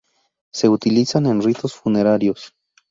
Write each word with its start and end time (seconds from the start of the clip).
Se 0.51 0.67
utilizan 0.67 1.27
en 1.27 1.43
ritos 1.43 1.75
funerarios. 1.75 2.55